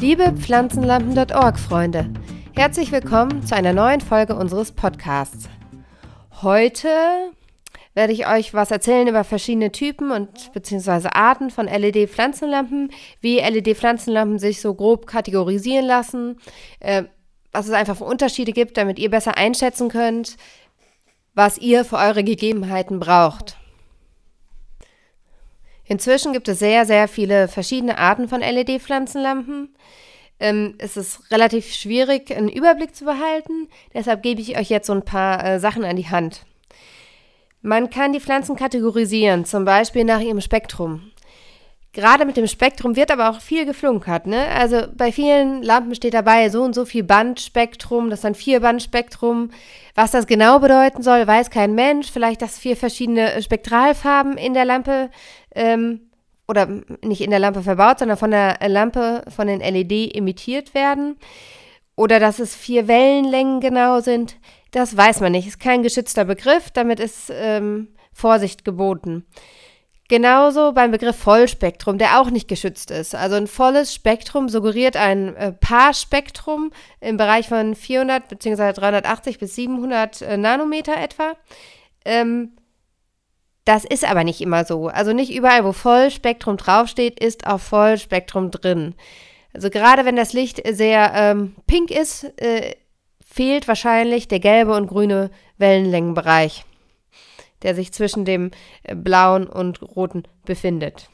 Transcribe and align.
Liebe 0.00 0.30
Pflanzenlampen.org 0.30 1.58
Freunde, 1.58 2.10
herzlich 2.54 2.92
willkommen 2.92 3.42
zu 3.46 3.56
einer 3.56 3.72
neuen 3.72 4.02
Folge 4.02 4.36
unseres 4.36 4.72
Podcasts. 4.72 5.48
Heute 6.42 6.88
werde 7.94 8.12
ich 8.12 8.28
euch 8.28 8.52
was 8.52 8.70
erzählen 8.70 9.08
über 9.08 9.24
verschiedene 9.24 9.72
Typen 9.72 10.10
und 10.10 10.52
beziehungsweise 10.52 11.14
Arten 11.14 11.48
von 11.48 11.66
LED-Pflanzenlampen, 11.66 12.90
wie 13.22 13.38
LED-Pflanzenlampen 13.38 14.38
sich 14.38 14.60
so 14.60 14.74
grob 14.74 15.06
kategorisieren 15.06 15.86
lassen, 15.86 16.38
äh, 16.80 17.04
was 17.52 17.66
es 17.66 17.72
einfach 17.72 17.96
für 17.96 18.04
Unterschiede 18.04 18.52
gibt, 18.52 18.76
damit 18.76 18.98
ihr 18.98 19.08
besser 19.08 19.38
einschätzen 19.38 19.88
könnt, 19.88 20.36
was 21.34 21.56
ihr 21.56 21.86
für 21.86 21.96
eure 21.96 22.22
Gegebenheiten 22.22 23.00
braucht. 23.00 23.56
Inzwischen 25.86 26.32
gibt 26.32 26.48
es 26.48 26.58
sehr, 26.58 26.84
sehr 26.84 27.08
viele 27.08 27.48
verschiedene 27.48 27.98
Arten 27.98 28.28
von 28.28 28.40
LED-Pflanzenlampen. 28.40 29.74
Ähm, 30.38 30.74
es 30.78 30.96
ist 30.96 31.30
relativ 31.30 31.72
schwierig, 31.72 32.34
einen 32.36 32.48
Überblick 32.48 32.94
zu 32.94 33.04
behalten. 33.04 33.68
Deshalb 33.94 34.22
gebe 34.22 34.40
ich 34.40 34.58
euch 34.58 34.68
jetzt 34.68 34.88
so 34.88 34.92
ein 34.92 35.04
paar 35.04 35.44
äh, 35.44 35.60
Sachen 35.60 35.84
an 35.84 35.96
die 35.96 36.08
Hand. 36.08 36.44
Man 37.62 37.90
kann 37.90 38.12
die 38.12 38.20
Pflanzen 38.20 38.56
kategorisieren, 38.56 39.44
zum 39.44 39.64
Beispiel 39.64 40.04
nach 40.04 40.20
ihrem 40.20 40.40
Spektrum. 40.40 41.10
Gerade 41.96 42.26
mit 42.26 42.36
dem 42.36 42.46
Spektrum 42.46 42.94
wird 42.94 43.10
aber 43.10 43.30
auch 43.30 43.40
viel 43.40 43.64
geflunkert. 43.64 44.26
Ne? 44.26 44.48
Also 44.48 44.82
bei 44.94 45.10
vielen 45.12 45.62
Lampen 45.62 45.94
steht 45.94 46.12
dabei 46.12 46.50
so 46.50 46.62
und 46.62 46.74
so 46.74 46.84
viel 46.84 47.02
Bandspektrum, 47.02 48.10
das 48.10 48.18
ist 48.18 48.26
ein 48.26 48.34
Vierbandspektrum. 48.34 49.48
Was 49.94 50.10
das 50.10 50.26
genau 50.26 50.58
bedeuten 50.58 51.02
soll, 51.02 51.26
weiß 51.26 51.48
kein 51.48 51.74
Mensch. 51.74 52.10
Vielleicht, 52.12 52.42
dass 52.42 52.58
vier 52.58 52.76
verschiedene 52.76 53.40
Spektralfarben 53.40 54.36
in 54.36 54.52
der 54.52 54.66
Lampe 54.66 55.08
ähm, 55.54 56.10
oder 56.46 56.68
nicht 57.02 57.22
in 57.22 57.30
der 57.30 57.38
Lampe 57.38 57.62
verbaut, 57.62 58.00
sondern 58.00 58.18
von 58.18 58.30
der 58.30 58.58
Lampe 58.68 59.24
von 59.34 59.46
den 59.46 59.60
LED 59.60 60.14
emittiert 60.14 60.74
werden. 60.74 61.16
Oder 61.94 62.20
dass 62.20 62.40
es 62.40 62.54
vier 62.54 62.88
Wellenlängen 62.88 63.60
genau 63.60 64.00
sind, 64.00 64.36
das 64.70 64.98
weiß 64.98 65.20
man 65.20 65.32
nicht. 65.32 65.48
Ist 65.48 65.60
kein 65.60 65.82
geschützter 65.82 66.26
Begriff, 66.26 66.70
damit 66.70 67.00
ist 67.00 67.32
ähm, 67.32 67.88
Vorsicht 68.12 68.66
geboten. 68.66 69.24
Genauso 70.08 70.72
beim 70.72 70.92
Begriff 70.92 71.16
Vollspektrum, 71.16 71.98
der 71.98 72.20
auch 72.20 72.30
nicht 72.30 72.46
geschützt 72.46 72.92
ist. 72.92 73.14
Also 73.14 73.34
ein 73.34 73.48
volles 73.48 73.92
Spektrum 73.92 74.48
suggeriert 74.48 74.96
ein 74.96 75.34
äh, 75.34 75.52
Paarspektrum 75.52 76.70
im 77.00 77.16
Bereich 77.16 77.48
von 77.48 77.74
400 77.74 78.28
bzw. 78.28 78.72
380 78.72 79.38
bis 79.38 79.56
700 79.56 80.22
äh, 80.22 80.36
Nanometer 80.36 80.96
etwa. 80.96 81.32
Ähm, 82.04 82.52
das 83.64 83.84
ist 83.84 84.08
aber 84.08 84.22
nicht 84.22 84.40
immer 84.40 84.64
so. 84.64 84.86
Also 84.86 85.12
nicht 85.12 85.34
überall, 85.34 85.64
wo 85.64 85.72
Vollspektrum 85.72 86.56
draufsteht, 86.56 87.18
ist 87.18 87.48
auch 87.48 87.58
Vollspektrum 87.58 88.52
drin. 88.52 88.94
Also 89.52 89.70
gerade 89.70 90.04
wenn 90.04 90.16
das 90.16 90.32
Licht 90.32 90.62
sehr 90.70 91.12
ähm, 91.14 91.56
pink 91.66 91.90
ist, 91.90 92.24
äh, 92.40 92.76
fehlt 93.26 93.66
wahrscheinlich 93.66 94.28
der 94.28 94.38
gelbe 94.38 94.76
und 94.76 94.86
grüne 94.86 95.30
Wellenlängenbereich 95.58 96.65
der 97.62 97.74
sich 97.74 97.92
zwischen 97.92 98.24
dem 98.24 98.50
äh, 98.82 98.94
blauen 98.94 99.46
und 99.46 99.82
roten 99.82 100.24
befindet. 100.44 101.08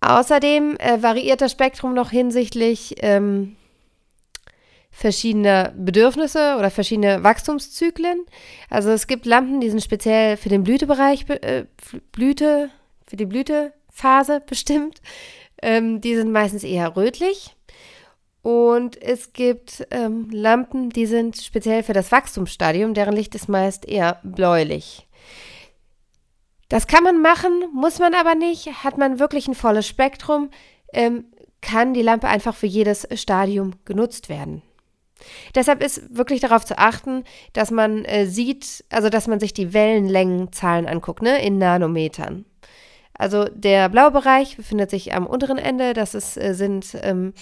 Außerdem 0.00 0.76
äh, 0.76 1.02
variiert 1.02 1.40
das 1.40 1.52
Spektrum 1.52 1.94
noch 1.94 2.10
hinsichtlich 2.10 2.96
ähm, 2.98 3.56
verschiedener 4.90 5.72
Bedürfnisse 5.76 6.56
oder 6.58 6.70
verschiedene 6.70 7.24
Wachstumszyklen. 7.24 8.24
Also 8.70 8.90
es 8.90 9.06
gibt 9.06 9.26
Lampen, 9.26 9.60
die 9.60 9.70
sind 9.70 9.82
speziell 9.82 10.36
für 10.36 10.50
den 10.50 10.62
Blütebereich, 10.62 11.28
äh, 11.28 11.64
Blüte, 12.12 12.70
für 13.06 13.16
die 13.16 13.26
Blütephase 13.26 14.40
bestimmt. 14.46 15.00
Ähm, 15.62 16.00
die 16.00 16.14
sind 16.14 16.30
meistens 16.30 16.64
eher 16.64 16.96
rötlich. 16.96 17.56
Und 18.44 19.00
es 19.00 19.32
gibt 19.32 19.86
ähm, 19.90 20.28
Lampen, 20.30 20.90
die 20.90 21.06
sind 21.06 21.38
speziell 21.38 21.82
für 21.82 21.94
das 21.94 22.12
Wachstumsstadium, 22.12 22.92
deren 22.92 23.16
Licht 23.16 23.34
ist 23.34 23.48
meist 23.48 23.88
eher 23.88 24.20
bläulich. 24.22 25.08
Das 26.68 26.86
kann 26.86 27.02
man 27.04 27.22
machen, 27.22 27.64
muss 27.72 28.00
man 28.00 28.12
aber 28.12 28.34
nicht. 28.34 28.84
Hat 28.84 28.98
man 28.98 29.18
wirklich 29.18 29.48
ein 29.48 29.54
volles 29.54 29.88
Spektrum, 29.88 30.50
ähm, 30.92 31.24
kann 31.62 31.94
die 31.94 32.02
Lampe 32.02 32.28
einfach 32.28 32.54
für 32.54 32.66
jedes 32.66 33.08
Stadium 33.14 33.76
genutzt 33.86 34.28
werden. 34.28 34.60
Deshalb 35.54 35.82
ist 35.82 36.14
wirklich 36.14 36.42
darauf 36.42 36.66
zu 36.66 36.76
achten, 36.76 37.24
dass 37.54 37.70
man 37.70 38.04
äh, 38.04 38.26
sieht, 38.26 38.84
also 38.90 39.08
dass 39.08 39.26
man 39.26 39.40
sich 39.40 39.54
die 39.54 39.72
Wellenlängenzahlen 39.72 40.86
anguckt, 40.86 41.22
ne, 41.22 41.42
in 41.42 41.56
Nanometern. 41.56 42.44
Also 43.14 43.46
der 43.46 43.88
blaue 43.88 44.10
Bereich 44.10 44.58
befindet 44.58 44.90
sich 44.90 45.14
am 45.14 45.26
unteren 45.26 45.56
Ende, 45.56 45.94
das 45.94 46.14
ist, 46.14 46.36
äh, 46.36 46.52
sind 46.52 46.94
ähm, 47.00 47.32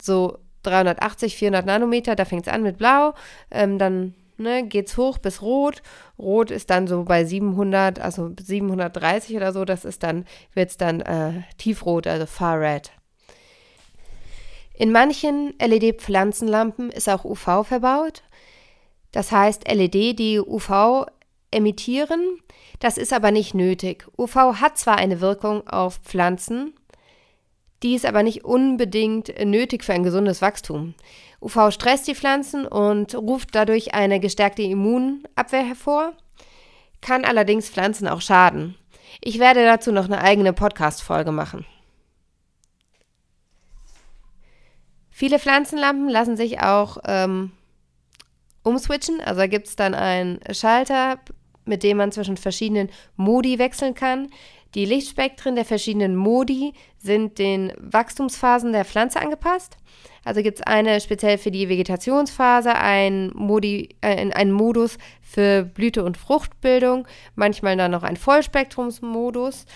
so 0.00 0.38
380, 0.62 1.36
400 1.36 1.66
Nanometer, 1.66 2.14
da 2.16 2.24
fängt 2.24 2.46
es 2.46 2.52
an 2.52 2.62
mit 2.62 2.78
Blau, 2.78 3.14
ähm, 3.50 3.78
dann 3.78 4.14
ne, 4.38 4.66
geht 4.66 4.88
es 4.88 4.96
hoch 4.96 5.18
bis 5.18 5.42
Rot. 5.42 5.82
Rot 6.18 6.50
ist 6.50 6.70
dann 6.70 6.86
so 6.86 7.04
bei 7.04 7.24
700, 7.24 8.00
also 8.00 8.30
730 8.40 9.36
oder 9.36 9.52
so, 9.52 9.64
das 9.64 9.84
ist 9.84 10.02
dann, 10.02 10.24
wird 10.54 10.70
es 10.70 10.76
dann 10.76 11.00
äh, 11.00 11.42
Tiefrot, 11.58 12.06
also 12.06 12.26
Far 12.26 12.60
Red. 12.60 12.90
In 14.74 14.90
manchen 14.90 15.54
LED-Pflanzenlampen 15.60 16.90
ist 16.90 17.08
auch 17.08 17.24
UV 17.24 17.64
verbaut. 17.64 18.22
Das 19.12 19.30
heißt 19.30 19.70
LED, 19.70 20.18
die 20.18 20.40
UV 20.40 21.06
emittieren. 21.50 22.38
Das 22.80 22.96
ist 22.96 23.12
aber 23.12 23.30
nicht 23.30 23.54
nötig. 23.54 24.06
UV 24.18 24.34
hat 24.60 24.78
zwar 24.78 24.96
eine 24.96 25.20
Wirkung 25.20 25.68
auf 25.68 25.98
Pflanzen, 25.98 26.74
die 27.82 27.94
ist 27.94 28.06
aber 28.06 28.22
nicht 28.22 28.44
unbedingt 28.44 29.32
nötig 29.44 29.84
für 29.84 29.92
ein 29.92 30.04
gesundes 30.04 30.42
Wachstum. 30.42 30.94
UV 31.40 31.72
stresst 31.72 32.06
die 32.06 32.14
Pflanzen 32.14 32.66
und 32.66 33.14
ruft 33.14 33.54
dadurch 33.54 33.94
eine 33.94 34.20
gestärkte 34.20 34.62
Immunabwehr 34.62 35.64
hervor, 35.64 36.12
kann 37.00 37.24
allerdings 37.24 37.68
Pflanzen 37.68 38.06
auch 38.06 38.20
schaden. 38.20 38.76
Ich 39.20 39.38
werde 39.38 39.64
dazu 39.64 39.92
noch 39.92 40.04
eine 40.04 40.20
eigene 40.20 40.52
Podcast-Folge 40.52 41.32
machen. 41.32 41.66
Viele 45.10 45.38
Pflanzenlampen 45.38 46.08
lassen 46.08 46.36
sich 46.36 46.60
auch 46.60 46.98
ähm, 47.04 47.52
umswitchen. 48.62 49.20
Also 49.20 49.42
gibt 49.48 49.68
es 49.68 49.76
dann 49.76 49.94
einen 49.94 50.40
Schalter, 50.52 51.18
mit 51.64 51.82
dem 51.82 51.98
man 51.98 52.12
zwischen 52.12 52.36
verschiedenen 52.36 52.88
Modi 53.16 53.58
wechseln 53.58 53.94
kann. 53.94 54.28
Die 54.74 54.84
Lichtspektren 54.86 55.54
der 55.54 55.64
verschiedenen 55.64 56.16
Modi 56.16 56.72
sind 56.98 57.38
den 57.38 57.72
Wachstumsphasen 57.78 58.72
der 58.72 58.84
Pflanze 58.84 59.20
angepasst. 59.20 59.76
Also 60.24 60.42
gibt 60.42 60.58
es 60.58 60.66
eine 60.66 61.00
speziell 61.00 61.36
für 61.36 61.50
die 61.50 61.68
Vegetationsphase, 61.68 62.74
ein 62.74 63.32
Modi, 63.34 63.96
äh, 64.00 64.30
einen 64.32 64.52
Modus 64.52 64.96
für 65.20 65.64
Blüte- 65.64 66.04
und 66.04 66.16
Fruchtbildung, 66.16 67.06
manchmal 67.34 67.76
dann 67.76 67.90
noch 67.90 68.02
ein 68.02 68.16
Vollspektrumsmodus. 68.16 69.66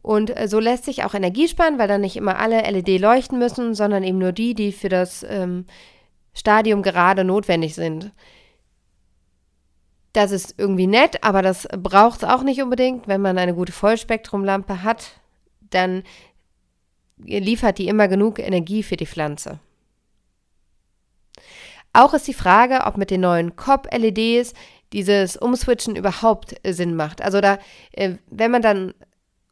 Und 0.00 0.36
äh, 0.36 0.48
so 0.48 0.60
lässt 0.60 0.84
sich 0.84 1.04
auch 1.04 1.14
Energie 1.14 1.48
sparen, 1.48 1.78
weil 1.78 1.88
dann 1.88 2.00
nicht 2.00 2.16
immer 2.16 2.38
alle 2.38 2.62
LED 2.62 3.00
leuchten 3.00 3.38
müssen, 3.38 3.74
sondern 3.74 4.04
eben 4.04 4.18
nur 4.18 4.32
die, 4.32 4.54
die 4.54 4.72
für 4.72 4.88
das 4.88 5.24
ähm, 5.28 5.66
Stadium 6.32 6.82
gerade 6.82 7.24
notwendig 7.24 7.74
sind. 7.74 8.12
Das 10.12 10.30
ist 10.30 10.54
irgendwie 10.58 10.86
nett, 10.86 11.24
aber 11.24 11.40
das 11.40 11.66
braucht 11.78 12.22
es 12.22 12.28
auch 12.28 12.42
nicht 12.42 12.62
unbedingt. 12.62 13.08
Wenn 13.08 13.22
man 13.22 13.38
eine 13.38 13.54
gute 13.54 13.72
Vollspektrumlampe 13.72 14.82
hat, 14.82 15.20
dann 15.58 16.02
liefert 17.16 17.78
die 17.78 17.88
immer 17.88 18.08
genug 18.08 18.38
Energie 18.38 18.82
für 18.82 18.96
die 18.96 19.06
Pflanze. 19.06 19.58
Auch 21.92 22.14
ist 22.14 22.26
die 22.28 22.34
Frage, 22.34 22.80
ob 22.86 22.96
mit 22.96 23.10
den 23.10 23.20
neuen 23.20 23.56
COP-LEDs 23.56 24.54
dieses 24.92 25.36
Umswitchen 25.36 25.96
überhaupt 25.96 26.54
Sinn 26.64 26.94
macht. 26.94 27.22
Also 27.22 27.40
da, 27.40 27.58
äh, 27.92 28.16
wenn 28.30 28.50
man 28.50 28.62
dann 28.62 28.94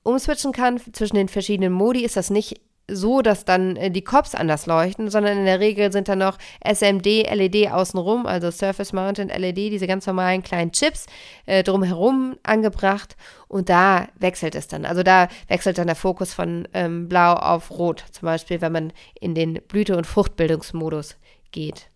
umswitchen 0.03 0.53
kann 0.53 0.79
zwischen 0.93 1.17
den 1.17 1.29
verschiedenen 1.29 1.73
Modi, 1.73 2.05
ist 2.05 2.17
das 2.17 2.31
nicht 2.31 2.61
so, 2.93 3.23
dass 3.23 3.45
dann 3.45 3.77
äh, 3.77 3.91
die 3.91 4.03
Cops 4.03 4.35
anders 4.35 4.67
leuchten, 4.67 5.11
sondern 5.11 5.39
in 5.39 5.45
der 5.45 5.61
Regel 5.61 5.93
sind 5.93 6.09
da 6.09 6.17
noch 6.17 6.39
SMD-LED 6.65 7.71
außenrum, 7.71 8.27
also 8.27 8.51
Surface 8.51 8.93
Mounted 8.93 9.37
LED, 9.37 9.57
diese 9.57 9.87
ganz 9.87 10.07
normalen 10.07 10.43
kleinen 10.43 10.73
Chips 10.73 11.07
äh, 11.47 11.63
drumherum 11.63 12.37
angebracht 12.43 13.17
und 13.49 13.69
da 13.69 14.09
wechselt 14.19 14.55
es 14.55 14.69
dann. 14.69 14.85
Also 14.85 15.03
da 15.03 15.29
wechselt 15.49 15.79
dann 15.79 15.87
der 15.87 15.97
Fokus 15.97 16.35
von 16.35 16.69
ähm, 16.73 17.09
Blau 17.09 17.35
auf 17.35 17.71
Rot, 17.71 18.05
zum 18.13 18.27
Beispiel, 18.27 18.61
wenn 18.61 18.73
man 18.73 18.93
in 19.21 19.35
den 19.35 19.55
Blüte- 19.69 19.97
und 19.97 20.07
Fruchtbildungsmodus 20.07 21.17
geht. 21.51 21.89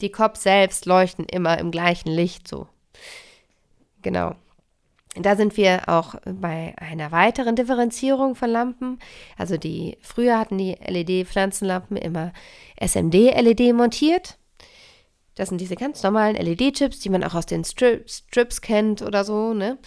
Die 0.00 0.10
Cops 0.10 0.42
selbst 0.42 0.86
leuchten 0.86 1.26
immer 1.26 1.58
im 1.58 1.70
gleichen 1.70 2.10
Licht 2.10 2.48
so. 2.48 2.66
Genau. 4.02 4.34
Da 5.16 5.34
sind 5.34 5.56
wir 5.56 5.88
auch 5.88 6.14
bei 6.24 6.74
einer 6.76 7.10
weiteren 7.10 7.56
Differenzierung 7.56 8.36
von 8.36 8.50
Lampen. 8.50 8.98
Also 9.36 9.56
die 9.56 9.98
früher 10.00 10.38
hatten 10.38 10.56
die 10.56 10.76
LED-Pflanzenlampen 10.86 11.96
immer 11.96 12.32
SMD-LED 12.80 13.74
montiert. 13.74 14.38
Das 15.34 15.48
sind 15.48 15.60
diese 15.60 15.74
ganz 15.74 16.02
normalen 16.02 16.36
LED-Chips, 16.36 17.00
die 17.00 17.08
man 17.08 17.24
auch 17.24 17.34
aus 17.34 17.46
den 17.46 17.64
Strips, 17.64 18.24
Strips 18.28 18.60
kennt 18.60 19.02
oder 19.02 19.24
so. 19.24 19.52
Ne? 19.52 19.78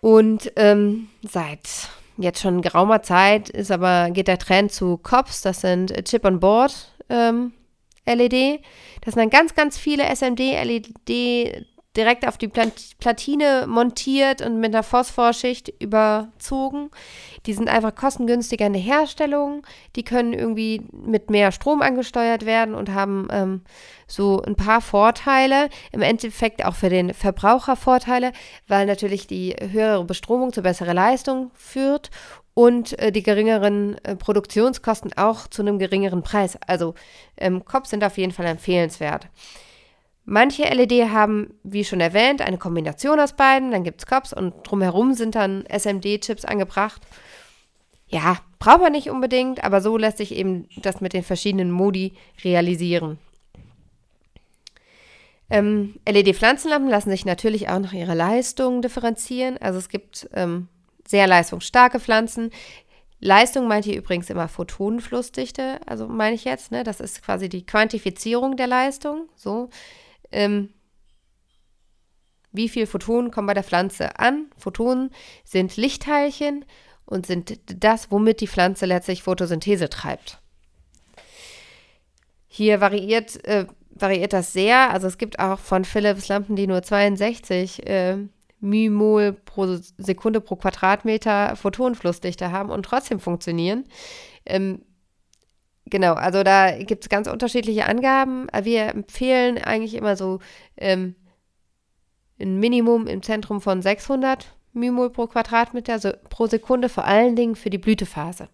Und 0.00 0.52
ähm, 0.56 1.08
seit 1.22 1.88
jetzt 2.18 2.42
schon 2.42 2.60
geraumer 2.60 3.02
Zeit 3.02 3.48
ist 3.48 3.70
aber, 3.70 4.10
geht 4.10 4.28
der 4.28 4.38
Trend 4.38 4.70
zu 4.70 4.98
COPs, 4.98 5.42
das 5.42 5.62
sind 5.62 5.92
Chip-on-Board 6.04 6.94
ähm, 7.08 7.52
LED. 8.06 8.60
Das 9.00 9.14
sind 9.14 9.22
dann 9.22 9.30
ganz, 9.30 9.54
ganz 9.54 9.78
viele 9.78 10.04
SMD-LED 10.04 11.66
direkt 11.96 12.26
auf 12.26 12.38
die 12.38 12.48
Platine 12.48 13.66
montiert 13.68 14.42
und 14.42 14.58
mit 14.58 14.74
einer 14.74 14.82
Phosphorschicht 14.82 15.72
überzogen. 15.80 16.90
Die 17.46 17.52
sind 17.52 17.68
einfach 17.68 17.94
kostengünstiger 17.94 18.66
in 18.66 18.72
der 18.72 18.82
Herstellung. 18.82 19.64
Die 19.96 20.02
können 20.02 20.32
irgendwie 20.32 20.82
mit 20.92 21.30
mehr 21.30 21.52
Strom 21.52 21.82
angesteuert 21.82 22.46
werden 22.46 22.74
und 22.74 22.92
haben 22.92 23.28
ähm, 23.30 23.60
so 24.06 24.42
ein 24.42 24.56
paar 24.56 24.80
Vorteile. 24.80 25.68
Im 25.92 26.02
Endeffekt 26.02 26.64
auch 26.64 26.74
für 26.74 26.88
den 26.88 27.14
Verbraucher 27.14 27.76
Vorteile, 27.76 28.32
weil 28.66 28.86
natürlich 28.86 29.26
die 29.26 29.54
höhere 29.60 30.04
Bestromung 30.04 30.52
zu 30.52 30.62
besserer 30.62 30.94
Leistung 30.94 31.50
führt 31.54 32.10
und 32.54 32.98
äh, 32.98 33.12
die 33.12 33.22
geringeren 33.22 33.98
äh, 34.04 34.16
Produktionskosten 34.16 35.12
auch 35.16 35.48
zu 35.48 35.62
einem 35.62 35.78
geringeren 35.78 36.22
Preis. 36.22 36.56
Also 36.66 36.94
ähm, 37.36 37.64
COPs 37.64 37.90
sind 37.90 38.04
auf 38.04 38.16
jeden 38.16 38.32
Fall 38.32 38.46
empfehlenswert. 38.46 39.28
Manche 40.26 40.62
LED 40.62 41.10
haben, 41.10 41.54
wie 41.62 41.84
schon 41.84 42.00
erwähnt, 42.00 42.40
eine 42.40 42.56
Kombination 42.56 43.20
aus 43.20 43.34
beiden. 43.34 43.70
Dann 43.70 43.84
gibt 43.84 44.00
es 44.00 44.06
COPs 44.06 44.32
und 44.32 44.54
drumherum 44.64 45.12
sind 45.12 45.34
dann 45.34 45.64
SMD-Chips 45.66 46.44
angebracht. 46.44 47.02
Ja, 48.08 48.38
braucht 48.58 48.80
man 48.80 48.92
nicht 48.92 49.10
unbedingt, 49.10 49.62
aber 49.62 49.80
so 49.80 49.98
lässt 49.98 50.18
sich 50.18 50.34
eben 50.34 50.68
das 50.76 51.00
mit 51.00 51.12
den 51.12 51.22
verschiedenen 51.22 51.70
Modi 51.70 52.14
realisieren. 52.42 53.18
Ähm, 55.50 55.94
LED-Pflanzenlampen 56.08 56.88
lassen 56.90 57.10
sich 57.10 57.26
natürlich 57.26 57.68
auch 57.68 57.78
nach 57.78 57.92
ihrer 57.92 58.14
Leistung 58.14 58.80
differenzieren. 58.80 59.58
Also 59.58 59.78
es 59.78 59.90
gibt 59.90 60.28
ähm, 60.32 60.68
sehr 61.06 61.26
leistungsstarke 61.26 62.00
Pflanzen. 62.00 62.50
Leistung 63.20 63.68
meint 63.68 63.84
hier 63.84 63.96
übrigens 63.96 64.30
immer 64.30 64.48
Photonenflussdichte, 64.48 65.80
also 65.86 66.08
meine 66.08 66.34
ich 66.34 66.44
jetzt, 66.44 66.70
ne? 66.70 66.82
Das 66.84 67.00
ist 67.00 67.22
quasi 67.22 67.48
die 67.48 67.64
Quantifizierung 67.64 68.56
der 68.56 68.66
Leistung. 68.66 69.28
So 69.34 69.70
ähm, 70.34 70.70
wie 72.52 72.68
viel 72.68 72.86
Photonen 72.86 73.30
kommen 73.30 73.48
bei 73.48 73.54
der 73.54 73.64
Pflanze 73.64 74.18
an. 74.18 74.46
Photonen 74.56 75.10
sind 75.44 75.76
Lichtteilchen 75.76 76.64
und 77.04 77.26
sind 77.26 77.58
das, 77.66 78.10
womit 78.10 78.40
die 78.40 78.46
Pflanze 78.46 78.86
letztlich 78.86 79.22
Photosynthese 79.22 79.88
treibt. 79.88 80.40
Hier 82.46 82.80
variiert, 82.80 83.44
äh, 83.44 83.66
variiert 83.90 84.32
das 84.32 84.52
sehr. 84.52 84.90
Also 84.90 85.08
es 85.08 85.18
gibt 85.18 85.40
auch 85.40 85.58
von 85.58 85.84
Philips 85.84 86.28
Lampen, 86.28 86.54
die 86.54 86.68
nur 86.68 86.82
62 86.82 87.86
äh, 87.86 88.18
Mimol 88.60 89.32
pro 89.32 89.76
Sekunde 89.98 90.40
pro 90.40 90.56
Quadratmeter 90.56 91.56
Photonenflussdichte 91.56 92.52
haben 92.52 92.70
und 92.70 92.84
trotzdem 92.84 93.18
funktionieren. 93.18 93.84
Ähm, 94.46 94.82
Genau, 95.86 96.14
also 96.14 96.42
da 96.42 96.70
gibt 96.82 97.04
es 97.04 97.08
ganz 97.08 97.28
unterschiedliche 97.28 97.86
Angaben. 97.86 98.46
Wir 98.62 98.86
empfehlen 98.88 99.58
eigentlich 99.58 99.94
immer 99.94 100.16
so 100.16 100.38
ähm, 100.76 101.14
ein 102.40 102.58
Minimum 102.58 103.06
im 103.06 103.22
Zentrum 103.22 103.60
von 103.60 103.82
600 103.82 104.54
Mimol 104.72 105.10
pro 105.10 105.26
Quadratmeter 105.26 105.92
also 105.92 106.10
pro 106.30 106.46
Sekunde, 106.46 106.88
vor 106.88 107.04
allen 107.04 107.36
Dingen 107.36 107.54
für 107.54 107.70
die 107.70 107.78
Blütephase. 107.78 108.48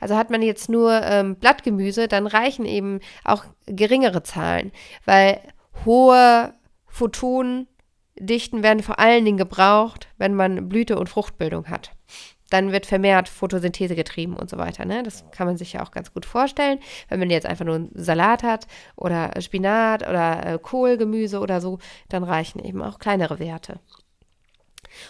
Also 0.00 0.16
hat 0.16 0.30
man 0.30 0.40
jetzt 0.40 0.70
nur 0.70 1.02
ähm, 1.02 1.36
Blattgemüse, 1.36 2.08
dann 2.08 2.26
reichen 2.26 2.64
eben 2.64 3.00
auch 3.24 3.44
geringere 3.66 4.22
Zahlen, 4.22 4.72
weil 5.04 5.40
hohe 5.84 6.54
Photondichten 6.86 8.62
werden 8.62 8.82
vor 8.82 8.98
allen 8.98 9.24
Dingen 9.24 9.36
gebraucht, 9.36 10.08
wenn 10.16 10.34
man 10.34 10.68
Blüte 10.68 10.98
und 10.98 11.08
Fruchtbildung 11.08 11.66
hat 11.66 11.92
dann 12.50 12.72
wird 12.72 12.86
vermehrt 12.86 13.28
Photosynthese 13.28 13.94
getrieben 13.94 14.36
und 14.36 14.48
so 14.48 14.58
weiter. 14.58 14.84
Ne? 14.84 15.02
Das 15.02 15.24
kann 15.30 15.46
man 15.46 15.56
sich 15.56 15.72
ja 15.74 15.82
auch 15.82 15.90
ganz 15.90 16.12
gut 16.12 16.26
vorstellen. 16.26 16.78
Wenn 17.08 17.18
man 17.18 17.30
jetzt 17.30 17.46
einfach 17.46 17.64
nur 17.64 17.76
einen 17.76 17.90
Salat 17.94 18.42
hat 18.42 18.66
oder 18.96 19.32
Spinat 19.40 20.02
oder 20.08 20.46
äh, 20.46 20.58
Kohlgemüse 20.58 21.40
oder 21.40 21.60
so, 21.60 21.78
dann 22.08 22.24
reichen 22.24 22.64
eben 22.64 22.82
auch 22.82 22.98
kleinere 22.98 23.38
Werte. 23.38 23.80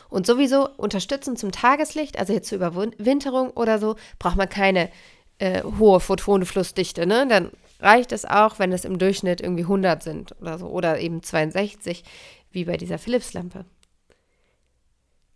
Und 0.09 0.27
sowieso 0.27 0.69
unterstützen 0.77 1.37
zum 1.37 1.53
Tageslicht, 1.53 2.19
also 2.19 2.33
jetzt 2.33 2.49
zur 2.49 2.59
Überwinterung 2.59 3.51
oder 3.51 3.79
so, 3.79 3.97
braucht 4.19 4.37
man 4.37 4.49
keine 4.49 4.91
äh, 5.39 5.63
hohe 5.63 6.01
Photonenflussdichte. 6.01 7.07
Ne? 7.07 7.27
Dann 7.29 7.51
reicht 7.81 8.13
es 8.13 8.25
auch, 8.25 8.59
wenn 8.59 8.73
es 8.73 8.85
im 8.85 8.99
Durchschnitt 8.99 9.41
irgendwie 9.41 9.63
100 9.63 10.03
sind 10.03 10.35
oder 10.41 10.59
so 10.59 10.67
oder 10.67 10.99
eben 10.99 11.23
62, 11.23 12.05
wie 12.51 12.65
bei 12.65 12.77
dieser 12.77 12.99
Philips-Lampe. 12.99 13.65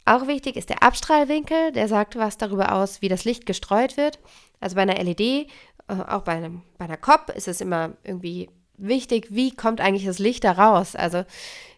Auch 0.04 0.26
wichtig 0.26 0.56
ist 0.56 0.68
der 0.68 0.82
Abstrahlwinkel, 0.82 1.72
der 1.72 1.88
sagt 1.88 2.16
was 2.16 2.36
darüber 2.36 2.72
aus, 2.74 3.02
wie 3.02 3.08
das 3.08 3.24
Licht 3.24 3.46
gestreut 3.46 3.96
wird. 3.96 4.18
Also 4.60 4.76
bei 4.76 4.82
einer 4.82 5.02
LED, 5.02 5.20
äh, 5.20 5.46
auch 5.88 6.22
bei, 6.22 6.32
einem, 6.32 6.62
bei 6.78 6.86
einer 6.86 6.96
COP 6.96 7.30
ist 7.30 7.48
es 7.48 7.60
immer 7.60 7.92
irgendwie 8.02 8.48
wichtig, 8.76 9.28
wie 9.30 9.54
kommt 9.54 9.80
eigentlich 9.80 10.06
das 10.06 10.18
Licht 10.18 10.44
da 10.44 10.52
raus. 10.52 10.96
Also 10.96 11.24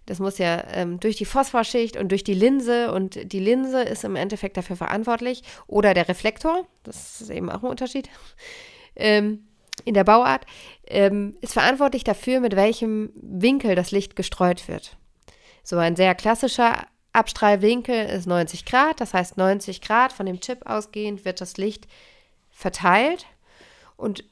das 0.06 0.19
muss 0.19 0.38
ja 0.38 0.65
ähm, 0.73 1.00
durch 1.00 1.17
die 1.17 1.25
Phosphorschicht 1.25 1.97
und 1.97 2.11
durch 2.11 2.25
die 2.25 2.35
Linse 2.35 2.93
und 2.93 3.32
die 3.32 3.41
Linse 3.41 3.82
ist 3.82 4.05
im 4.05 4.17
Endeffekt 4.17 4.56
dafür 4.56 4.77
verantwortlich 4.77 5.43
oder 5.67 5.94
der 5.94 6.09
Reflektor, 6.09 6.67
das 6.82 7.20
ist 7.20 7.31
eben 7.31 7.50
auch 7.50 7.62
ein 7.62 7.70
Unterschied 7.70 8.09
ähm, 8.97 9.47
in 9.85 9.94
der 9.94 10.05
Bauart, 10.05 10.47
ähm, 10.87 11.37
ist 11.41 11.55
verantwortlich 11.55 12.05
dafür, 12.05 12.41
mit 12.41 12.55
welchem 12.56 13.11
Winkel 13.15 13.75
das 13.75 13.91
Licht 13.91 14.17
gestreut 14.17 14.69
wird. 14.69 14.97
So 15.62 15.79
ein 15.79 15.97
sehr 15.97 16.15
klassischer 16.15 16.87
Abstrahlwinkel 17.14 18.06
ist 18.06 18.26
90 18.26 18.64
Grad, 18.64 19.00
das 19.00 19.14
heißt 19.14 19.37
90 19.37 19.81
Grad 19.81 20.12
von 20.12 20.26
dem 20.26 20.40
Chip 20.40 20.66
ausgehend 20.66 21.25
wird 21.25 21.40
das 21.40 21.56
Licht 21.56 21.87
verteilt 22.50 23.26
und 23.96 24.25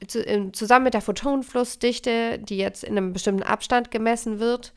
zusammen 0.53 0.85
mit 0.85 0.95
der 0.95 1.01
Photonenflussdichte, 1.01 2.39
die 2.39 2.57
jetzt 2.57 2.83
in 2.83 2.97
einem 2.97 3.13
bestimmten 3.13 3.45
Abstand 3.45 3.91
gemessen 3.91 4.41
wird, 4.41 4.73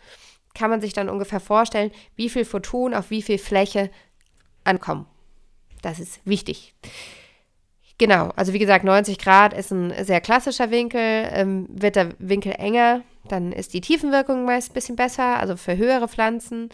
kann 0.54 0.70
man 0.70 0.80
sich 0.80 0.94
dann 0.94 1.10
ungefähr 1.10 1.40
vorstellen, 1.40 1.92
wie 2.16 2.30
viel 2.30 2.46
Photon 2.46 2.94
auf 2.94 3.10
wie 3.10 3.22
viel 3.22 3.38
Fläche 3.38 3.90
ankommen. 4.64 5.08
Das 5.82 6.00
ist 6.00 6.22
wichtig. 6.24 6.74
Genau, 7.98 8.30
also 8.36 8.54
wie 8.54 8.60
gesagt, 8.60 8.86
90 8.86 9.18
Grad 9.18 9.54
ist 9.54 9.72
ein 9.72 9.94
sehr 10.04 10.22
klassischer 10.22 10.70
Winkel. 10.70 11.00
Ähm, 11.32 11.68
wird 11.70 11.96
der 11.96 12.10
Winkel 12.20 12.54
enger, 12.58 13.02
dann 13.28 13.52
ist 13.52 13.74
die 13.74 13.82
Tiefenwirkung 13.82 14.46
meist 14.46 14.72
ein 14.72 14.74
bisschen 14.74 14.96
besser, 14.96 15.40
also 15.40 15.58
für 15.58 15.78
höhere 15.78 16.08
Pflanzen 16.08 16.70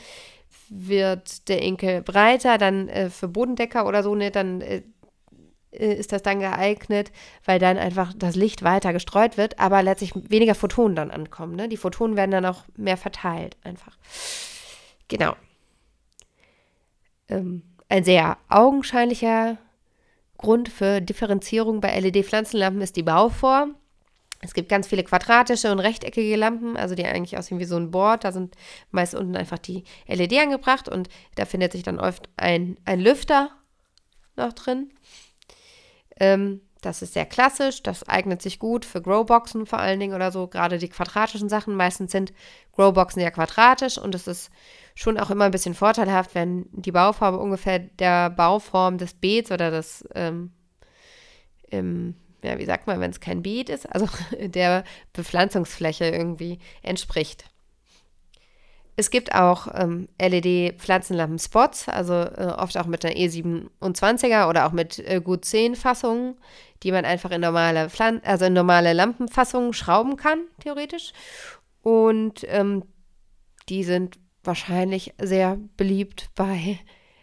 wird 0.73 1.49
der 1.49 1.61
Inkel 1.61 2.01
breiter, 2.01 2.57
dann 2.57 2.87
äh, 2.87 3.09
für 3.09 3.27
Bodendecker 3.27 3.85
oder 3.85 4.03
so, 4.03 4.15
ne, 4.15 4.31
dann 4.31 4.61
äh, 4.61 4.83
äh, 5.71 5.93
ist 5.93 6.13
das 6.13 6.23
dann 6.23 6.39
geeignet, 6.39 7.11
weil 7.43 7.59
dann 7.59 7.77
einfach 7.77 8.13
das 8.15 8.35
Licht 8.35 8.63
weiter 8.63 8.93
gestreut 8.93 9.37
wird, 9.37 9.59
aber 9.59 9.83
letztlich 9.83 10.13
weniger 10.15 10.55
Photonen 10.55 10.95
dann 10.95 11.11
ankommen. 11.11 11.55
Ne? 11.55 11.67
Die 11.67 11.77
Photonen 11.77 12.15
werden 12.15 12.31
dann 12.31 12.45
auch 12.45 12.63
mehr 12.77 12.97
verteilt 12.97 13.57
einfach. 13.63 13.97
Genau. 15.09 15.35
Ähm, 17.27 17.63
ein 17.89 18.05
sehr 18.05 18.37
augenscheinlicher 18.47 19.57
Grund 20.37 20.69
für 20.69 21.01
Differenzierung 21.01 21.81
bei 21.81 21.99
LED-Pflanzenlampen 21.99 22.81
ist 22.81 22.95
die 22.95 23.03
Bauform. 23.03 23.75
Es 24.41 24.53
gibt 24.53 24.69
ganz 24.69 24.87
viele 24.87 25.03
quadratische 25.03 25.71
und 25.71 25.79
rechteckige 25.79 26.35
Lampen, 26.35 26.75
also 26.75 26.95
die 26.95 27.05
eigentlich 27.05 27.37
aussehen 27.37 27.59
wie 27.59 27.65
so 27.65 27.77
ein 27.77 27.91
Board. 27.91 28.23
Da 28.23 28.31
sind 28.31 28.55
meist 28.89 29.13
unten 29.13 29.35
einfach 29.35 29.59
die 29.59 29.83
LED 30.07 30.33
angebracht 30.33 30.89
und 30.89 31.09
da 31.35 31.45
findet 31.45 31.71
sich 31.71 31.83
dann 31.83 31.99
oft 31.99 32.27
ein, 32.37 32.77
ein 32.85 32.99
Lüfter 32.99 33.51
noch 34.35 34.53
drin. 34.53 34.91
Ähm, 36.19 36.61
das 36.81 37.03
ist 37.03 37.13
sehr 37.13 37.27
klassisch, 37.27 37.83
das 37.83 38.09
eignet 38.09 38.41
sich 38.41 38.57
gut 38.57 38.85
für 38.85 39.03
Growboxen 39.03 39.67
vor 39.67 39.77
allen 39.77 39.99
Dingen 39.99 40.15
oder 40.15 40.31
so. 40.31 40.47
Gerade 40.47 40.79
die 40.79 40.89
quadratischen 40.89 41.47
Sachen, 41.47 41.75
meistens 41.75 42.11
sind 42.11 42.33
Growboxen 42.71 43.21
ja 43.21 43.29
quadratisch 43.29 43.99
und 43.99 44.15
es 44.15 44.25
ist 44.25 44.49
schon 44.95 45.19
auch 45.19 45.29
immer 45.29 45.45
ein 45.45 45.51
bisschen 45.51 45.75
vorteilhaft, 45.75 46.33
wenn 46.33 46.65
die 46.71 46.91
Bauform 46.91 47.37
ungefähr 47.37 47.77
der 47.77 48.31
Bauform 48.31 48.97
des 48.97 49.13
Beets 49.13 49.51
oder 49.51 49.69
des 49.69 50.07
ähm, 50.15 50.51
im 51.69 52.15
ja, 52.43 52.57
wie 52.57 52.65
sagt 52.65 52.87
man, 52.87 52.99
wenn 52.99 53.11
es 53.11 53.19
kein 53.19 53.43
Beet 53.43 53.69
ist, 53.69 53.85
also 53.93 54.07
der 54.39 54.83
Bepflanzungsfläche 55.13 56.05
irgendwie 56.05 56.59
entspricht. 56.81 57.45
Es 58.97 59.09
gibt 59.09 59.33
auch 59.33 59.67
ähm, 59.73 60.09
LED-Pflanzenlampen-Spots, 60.19 61.87
also 61.87 62.13
äh, 62.13 62.53
oft 62.57 62.77
auch 62.77 62.85
mit 62.85 63.05
einer 63.05 63.15
E27er 63.15 64.49
oder 64.49 64.67
auch 64.67 64.73
mit 64.73 64.99
äh, 64.99 65.21
gut 65.23 65.45
10 65.45 65.75
Fassungen, 65.75 66.35
die 66.83 66.91
man 66.91 67.05
einfach 67.05 67.31
in 67.31 67.41
normale, 67.41 67.89
Pflan 67.89 68.21
also 68.23 68.45
in 68.45 68.53
normale 68.53 68.93
Lampenfassungen 68.93 69.73
schrauben 69.73 70.17
kann, 70.17 70.41
theoretisch. 70.59 71.13
Und 71.81 72.45
ähm, 72.49 72.83
die 73.69 73.83
sind 73.83 74.19
wahrscheinlich 74.43 75.13
sehr 75.19 75.57
beliebt 75.77 76.29
bei 76.35 76.79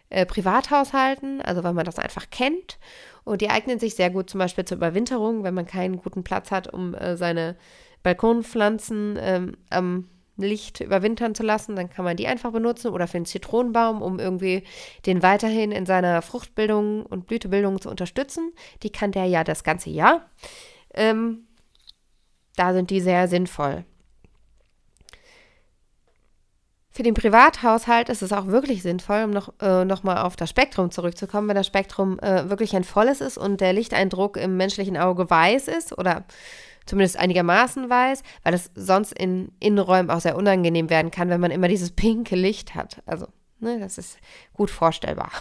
äh, 0.09 0.25
Privathaushalten, 0.25 1.41
also 1.41 1.63
weil 1.63 1.73
man 1.73 1.85
das 1.85 1.99
einfach 1.99 2.29
kennt 2.29 2.79
und 3.23 3.41
die 3.41 3.49
eignen 3.49 3.79
sich 3.79 3.95
sehr 3.95 4.09
gut 4.09 4.29
zum 4.29 4.39
Beispiel 4.39 4.65
zur 4.65 4.77
Überwinterung, 4.77 5.43
wenn 5.43 5.53
man 5.53 5.65
keinen 5.65 5.97
guten 5.97 6.23
Platz 6.23 6.51
hat, 6.51 6.71
um 6.73 6.93
äh, 6.93 7.17
seine 7.17 7.55
Balkonpflanzen 8.03 9.17
ähm, 9.19 9.57
am 9.69 10.05
Licht 10.37 10.79
überwintern 10.79 11.35
zu 11.35 11.43
lassen, 11.43 11.75
dann 11.75 11.89
kann 11.89 12.05
man 12.05 12.17
die 12.17 12.27
einfach 12.27 12.51
benutzen 12.51 12.91
oder 12.91 13.07
für 13.07 13.17
einen 13.17 13.25
Zitronenbaum, 13.25 14.01
um 14.01 14.19
irgendwie 14.19 14.63
den 15.05 15.21
weiterhin 15.21 15.71
in 15.71 15.85
seiner 15.85 16.21
Fruchtbildung 16.21 17.05
und 17.05 17.27
Blütebildung 17.27 17.81
zu 17.81 17.89
unterstützen. 17.89 18.53
Die 18.83 18.91
kann 18.91 19.11
der 19.11 19.25
ja 19.25 19.43
das 19.43 19.63
ganze 19.63 19.89
Jahr. 19.89 20.29
Ähm, 20.93 21.47
da 22.55 22.73
sind 22.73 22.89
die 22.89 23.01
sehr 23.01 23.27
sinnvoll. 23.27 23.85
Für 26.99 27.03
den 27.03 27.13
Privathaushalt 27.13 28.09
ist 28.09 28.21
es 28.21 28.33
auch 28.33 28.47
wirklich 28.47 28.81
sinnvoll, 28.81 29.23
um 29.23 29.29
noch, 29.29 29.53
äh, 29.61 29.85
noch 29.85 30.03
mal 30.03 30.21
auf 30.21 30.35
das 30.35 30.49
Spektrum 30.49 30.91
zurückzukommen, 30.91 31.47
wenn 31.47 31.55
das 31.55 31.65
Spektrum 31.65 32.19
äh, 32.19 32.49
wirklich 32.49 32.75
ein 32.75 32.83
volles 32.83 33.21
ist 33.21 33.37
und 33.37 33.61
der 33.61 33.71
Lichteindruck 33.71 34.35
im 34.35 34.57
menschlichen 34.57 34.97
Auge 34.97 35.29
weiß 35.29 35.69
ist 35.69 35.97
oder 35.97 36.25
zumindest 36.85 37.15
einigermaßen 37.15 37.89
weiß, 37.89 38.21
weil 38.43 38.53
es 38.53 38.69
sonst 38.75 39.13
in 39.13 39.53
Innenräumen 39.61 40.11
auch 40.11 40.19
sehr 40.19 40.35
unangenehm 40.35 40.89
werden 40.89 41.09
kann, 41.09 41.29
wenn 41.29 41.39
man 41.39 41.51
immer 41.51 41.69
dieses 41.69 41.91
pinke 41.91 42.35
Licht 42.35 42.75
hat. 42.75 43.01
Also, 43.05 43.27
ne, 43.61 43.79
das 43.79 43.97
ist 43.97 44.17
gut 44.51 44.69
vorstellbar. 44.69 45.31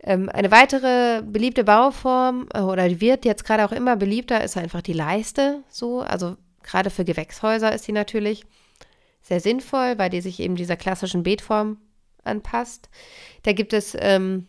Ähm, 0.00 0.28
eine 0.28 0.50
weitere 0.50 1.22
beliebte 1.22 1.64
Bauform, 1.64 2.46
äh, 2.52 2.60
oder 2.60 2.90
die 2.90 3.00
wird 3.00 3.24
jetzt 3.24 3.46
gerade 3.46 3.64
auch 3.64 3.72
immer 3.72 3.96
beliebter, 3.96 4.44
ist 4.44 4.58
einfach 4.58 4.82
die 4.82 4.92
Leiste. 4.92 5.62
So, 5.70 6.00
also 6.02 6.36
gerade 6.68 6.90
für 6.90 7.04
Gewächshäuser 7.04 7.74
ist 7.74 7.84
sie 7.84 7.92
natürlich 7.92 8.44
sehr 9.22 9.40
sinnvoll, 9.40 9.98
weil 9.98 10.10
die 10.10 10.20
sich 10.20 10.38
eben 10.40 10.56
dieser 10.56 10.76
klassischen 10.76 11.22
Beetform 11.22 11.78
anpasst. 12.24 12.88
Da 13.42 13.52
gibt 13.52 13.72
es 13.72 13.96
ähm, 13.98 14.46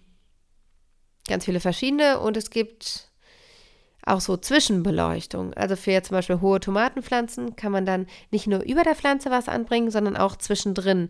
ganz 1.27 1.45
viele 1.45 1.59
verschiedene 1.59 2.19
und 2.19 2.37
es 2.37 2.49
gibt 2.49 3.09
auch 4.05 4.21
so 4.21 4.37
Zwischenbeleuchtung. 4.37 5.53
Also 5.53 5.75
für 5.75 6.01
zum 6.01 6.15
Beispiel 6.15 6.41
hohe 6.41 6.59
Tomatenpflanzen 6.59 7.55
kann 7.55 7.71
man 7.71 7.85
dann 7.85 8.07
nicht 8.31 8.47
nur 8.47 8.63
über 8.63 8.83
der 8.83 8.95
Pflanze 8.95 9.29
was 9.29 9.47
anbringen, 9.47 9.91
sondern 9.91 10.17
auch 10.17 10.35
zwischendrin, 10.35 11.09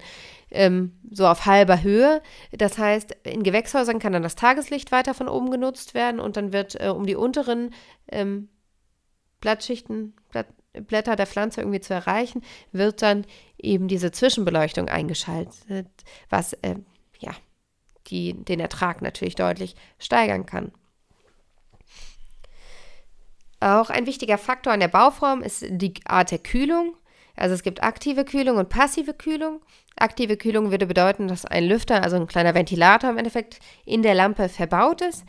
ähm, 0.51 1.00
so 1.10 1.25
auf 1.28 1.46
halber 1.46 1.82
Höhe. 1.82 2.22
Das 2.51 2.78
heißt, 2.78 3.16
in 3.24 3.44
Gewächshäusern 3.44 4.00
kann 4.00 4.13
dann 4.13 4.24
das 4.24 4.36
Tageslicht 4.36 4.92
weiter 4.92 5.13
von 5.13 5.28
oben 5.28 5.50
genutzt 5.50 5.94
werden 5.94 6.20
und 6.20 6.38
dann 6.38 6.51
wird 6.51 6.75
äh, 6.80 6.89
um 6.89 7.06
die 7.06 7.16
unteren 7.16 7.74
ähm, 8.12 8.50
Blattschichten, 9.39 10.16
Blatt, 10.32 10.48
Blätter 10.74 11.16
der 11.16 11.28
Pflanze 11.28 11.62
irgendwie 11.62 11.82
zu 11.82 11.94
erreichen, 11.94 12.42
wird 12.72 13.02
dann 13.02 13.26
eben 13.58 13.88
diese 13.88 14.12
Zwischenbeleuchtung 14.12 14.88
eingeschaltet, 14.88 15.88
was 16.30 16.54
äh, 16.54 16.76
ja 17.20 17.32
die, 18.08 18.34
den 18.34 18.60
Ertrag 18.60 19.02
natürlich 19.02 19.36
deutlich 19.36 19.76
steigern 19.98 20.46
kann. 20.46 20.72
Auch 23.60 23.90
ein 23.90 24.06
wichtiger 24.06 24.38
Faktor 24.38 24.72
an 24.72 24.80
der 24.80 24.88
Bauform 24.88 25.42
ist 25.42 25.66
die 25.70 25.94
Art 26.06 26.32
der 26.32 26.40
Kühlung. 26.40 26.96
Also 27.36 27.56
es 27.56 27.64
gibt 27.64 27.84
aktive 27.84 28.24
Kühlung 28.24 28.58
und 28.58 28.70
passive 28.70 29.14
Kühlung. 29.14 29.62
Aktive 29.98 30.38
Kühlung 30.38 30.72
würde 30.72 30.88
bedeuten, 30.88 31.28
dass 31.28 31.46
ein 31.46 31.66
Lüfter, 31.66 32.04
also 32.04 32.16
ein 32.16 32.28
kleiner 32.28 32.54
Ventilator 32.54 33.10
im 33.10 33.18
Endeffekt, 33.18 33.60
in 33.86 34.02
der 34.02 34.14
Lampe 34.14 34.48
verbaut 34.48 35.02
ist. 35.02 35.26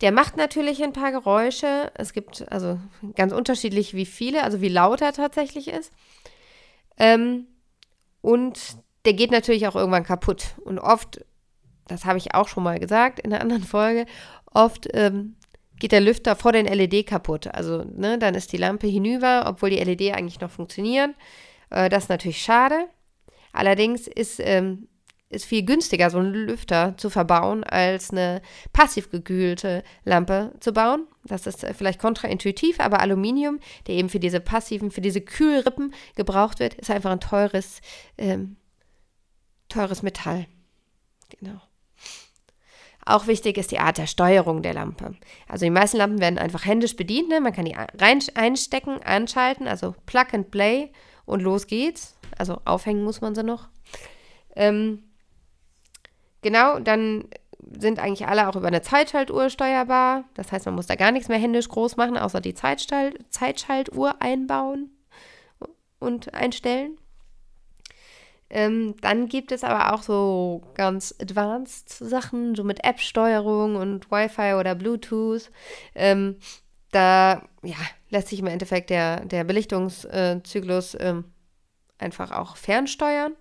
Der 0.00 0.12
macht 0.12 0.36
natürlich 0.36 0.82
ein 0.82 0.92
paar 0.92 1.10
Geräusche. 1.10 1.90
Es 1.94 2.12
gibt 2.12 2.50
also 2.52 2.78
ganz 3.14 3.32
unterschiedlich, 3.32 3.94
wie 3.94 4.06
viele, 4.06 4.42
also 4.42 4.60
wie 4.60 4.68
laut 4.68 5.00
er 5.00 5.12
tatsächlich 5.12 5.68
ist. 5.68 5.92
Ähm, 6.98 7.46
und 8.20 8.76
der 9.04 9.14
geht 9.14 9.30
natürlich 9.30 9.66
auch 9.66 9.76
irgendwann 9.76 10.04
kaputt. 10.04 10.56
Und 10.64 10.78
oft, 10.78 11.24
das 11.86 12.04
habe 12.04 12.18
ich 12.18 12.34
auch 12.34 12.48
schon 12.48 12.62
mal 12.62 12.78
gesagt 12.78 13.20
in 13.20 13.32
einer 13.32 13.40
anderen 13.40 13.62
Folge, 13.62 14.06
oft 14.52 14.88
ähm, 14.92 15.36
geht 15.78 15.92
der 15.92 16.00
Lüfter 16.00 16.36
vor 16.36 16.52
den 16.52 16.66
LED 16.66 17.06
kaputt. 17.06 17.46
Also 17.48 17.84
ne, 17.84 18.18
dann 18.18 18.34
ist 18.34 18.52
die 18.52 18.56
Lampe 18.56 18.86
hinüber, 18.86 19.44
obwohl 19.46 19.70
die 19.70 19.82
LED 19.82 20.14
eigentlich 20.14 20.40
noch 20.40 20.50
funktionieren. 20.50 21.14
Äh, 21.70 21.88
das 21.88 22.04
ist 22.04 22.08
natürlich 22.10 22.42
schade. 22.42 22.86
Allerdings 23.52 24.06
ist, 24.06 24.40
ähm, 24.40 24.88
ist 25.28 25.44
viel 25.44 25.64
günstiger, 25.64 26.10
so 26.10 26.18
einen 26.18 26.32
Lüfter 26.32 26.96
zu 26.96 27.10
verbauen, 27.10 27.64
als 27.64 28.10
eine 28.10 28.42
passiv 28.72 29.10
gekühlte 29.10 29.82
Lampe 30.04 30.52
zu 30.60 30.72
bauen. 30.72 31.06
Das 31.24 31.46
ist 31.46 31.64
äh, 31.64 31.74
vielleicht 31.74 32.00
kontraintuitiv, 32.00 32.78
aber 32.78 33.00
Aluminium, 33.00 33.58
der 33.86 33.96
eben 33.96 34.08
für 34.08 34.20
diese 34.20 34.40
passiven, 34.40 34.90
für 34.90 35.00
diese 35.00 35.20
Kühlrippen 35.20 35.92
gebraucht 36.14 36.60
wird, 36.60 36.74
ist 36.74 36.90
einfach 36.90 37.10
ein 37.10 37.20
teures, 37.20 37.80
ähm, 38.18 38.56
teures 39.68 40.02
Metall. 40.02 40.46
Genau. 41.40 41.60
Auch 43.04 43.28
wichtig 43.28 43.56
ist 43.56 43.70
die 43.70 43.78
Art 43.78 43.98
der 43.98 44.08
Steuerung 44.08 44.62
der 44.62 44.74
Lampe. 44.74 45.14
Also 45.48 45.64
die 45.64 45.70
meisten 45.70 45.96
Lampen 45.96 46.20
werden 46.20 46.38
einfach 46.38 46.64
händisch 46.64 46.96
bedient. 46.96 47.28
Ne? 47.28 47.40
Man 47.40 47.52
kann 47.52 47.64
die 47.64 47.76
rein, 47.98 48.20
einstecken, 48.34 49.00
anschalten, 49.02 49.68
also 49.68 49.94
Plug 50.06 50.26
and 50.32 50.50
Play 50.50 50.90
und 51.24 51.40
los 51.40 51.68
geht's. 51.68 52.16
Also 52.36 52.60
aufhängen 52.64 53.04
muss 53.04 53.20
man 53.20 53.36
sie 53.36 53.44
noch. 53.44 53.68
Ähm, 54.56 55.04
genau, 56.46 56.78
dann 56.78 57.24
sind 57.78 57.98
eigentlich 57.98 58.28
alle 58.28 58.48
auch 58.48 58.54
über 58.54 58.68
eine 58.68 58.80
Zeitschaltuhr 58.80 59.50
steuerbar. 59.50 60.24
Das 60.34 60.52
heißt, 60.52 60.66
man 60.66 60.76
muss 60.76 60.86
da 60.86 60.94
gar 60.94 61.10
nichts 61.10 61.28
mehr 61.28 61.38
händisch 61.38 61.68
groß 61.68 61.96
machen, 61.96 62.16
außer 62.16 62.40
die 62.40 62.54
Zeitschaltuhr 62.54 64.22
einbauen 64.22 64.90
und 65.98 66.32
einstellen. 66.32 66.98
Ähm, 68.48 68.94
dann 69.00 69.28
gibt 69.28 69.50
es 69.50 69.64
aber 69.64 69.92
auch 69.92 70.02
so 70.02 70.62
ganz 70.74 71.12
advanced 71.20 71.90
Sachen, 71.90 72.54
so 72.54 72.62
mit 72.62 72.84
App-Steuerung 72.84 73.74
und 73.74 74.08
Wi-Fi 74.12 74.54
oder 74.54 74.76
Bluetooth. 74.76 75.50
Ähm, 75.96 76.36
da 76.92 77.42
ja, 77.64 77.76
lässt 78.10 78.28
sich 78.28 78.38
im 78.38 78.46
Endeffekt 78.46 78.90
der, 78.90 79.24
der 79.24 79.42
Belichtungszyklus 79.42 80.96
ähm, 81.00 81.24
einfach 81.98 82.30
auch 82.30 82.56
fernsteuern. 82.56 83.34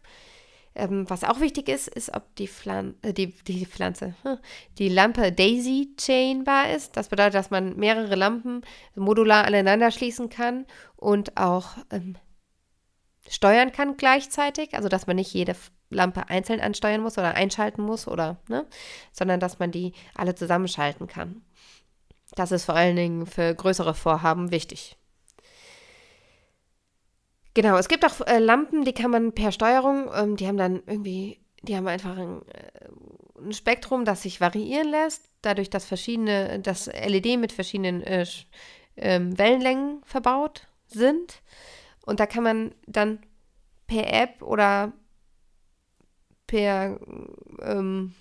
Ähm, 0.76 1.10
was 1.10 1.24
auch 1.24 1.40
wichtig 1.40 1.70
ist, 1.70 1.88
ist, 1.88 2.14
ob 2.14 2.36
die, 2.36 2.50
Pflan 2.50 2.96
äh, 3.02 3.14
die, 3.14 3.28
die 3.28 3.66
Pflanze, 3.66 4.14
hm, 4.24 4.38
die 4.78 4.90
Lampe 4.90 5.32
daisy-chainbar 5.32 6.72
ist. 6.76 6.98
Das 6.98 7.08
bedeutet, 7.08 7.36
dass 7.36 7.50
man 7.50 7.78
mehrere 7.78 8.16
Lampen 8.16 8.62
modular 8.94 9.46
aneinander 9.46 9.90
schließen 9.92 10.30
kann 10.30 10.66
und 10.98 11.38
auch 11.38 11.78
ähm, 11.92 12.18
steuern 13.30 13.72
kann 13.72 13.96
gleichzeitig, 13.96 14.74
also 14.76 14.90
dass 14.90 15.08
man 15.08 15.16
nicht 15.16 15.34
jede 15.34 15.56
Lampe 15.90 16.28
einzeln 16.30 16.60
ansteuern 16.60 17.02
muss 17.02 17.18
oder 17.18 17.36
einschalten 17.36 17.82
muss 17.82 18.08
oder, 18.08 18.38
ne, 18.50 18.66
sondern 19.14 19.40
dass 19.40 19.60
man 19.60 19.72
die 19.72 19.94
alle 20.14 20.36
zusammenschalten 20.36 21.08
kann. 21.08 21.42
Das 22.36 22.52
ist 22.52 22.66
vor 22.66 22.76
allen 22.76 22.98
Dingen 22.98 23.26
für 23.28 23.56
größere 23.56 23.94
Vorhaben 23.94 24.52
wichtig. 24.52 24.98
Genau, 27.56 27.78
es 27.78 27.88
gibt 27.88 28.06
auch 28.06 28.20
äh, 28.28 28.40
Lampen, 28.40 28.84
die 28.84 28.94
kann 28.94 29.10
man 29.12 29.32
per 29.32 29.54
Steuerung, 29.54 30.10
ähm, 30.14 30.36
die 30.36 30.46
haben 30.46 30.58
dann 30.58 30.84
irgendwie, 30.86 31.40
die 31.64 31.76
haben 31.76 31.88
einfach 31.88 32.18
ein, 32.18 32.42
äh, 32.50 33.42
ein, 33.42 33.54
Spektrum, 33.54 34.04
das 34.04 34.24
sich 34.24 34.42
variieren 34.42 34.90
lässt, 34.90 35.32
dadurch, 35.42 35.70
dass 35.70 35.86
verschiedene, 35.86 36.60
das 36.60 36.88
LED 36.88 37.40
mit 37.40 37.54
verschiedenen 37.54 38.04
äh, 38.04 38.26
ähm, 38.98 39.38
Wellenlängen 39.38 40.02
verbaut 40.04 40.68
sind. 40.88 41.42
Und 42.06 42.20
da 42.20 42.26
kann 42.26 42.44
man 42.44 42.76
dann 42.88 43.20
per 43.88 44.12
App 44.12 44.42
oder 44.42 44.92
per 46.48 47.00
ähm, 47.62 48.14